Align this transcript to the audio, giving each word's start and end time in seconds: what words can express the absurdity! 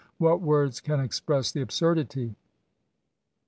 what 0.17 0.41
words 0.41 0.79
can 0.79 0.99
express 0.99 1.51
the 1.51 1.61
absurdity! 1.61 2.35